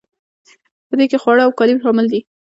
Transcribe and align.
په 0.87 0.93
دې 0.99 1.05
کې 1.11 1.17
خواړه 1.21 1.41
او 1.45 1.51
کالي 1.57 1.73
شامل 1.83 2.05
دي. 2.11 2.19